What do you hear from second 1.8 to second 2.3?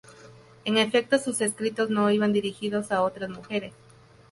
no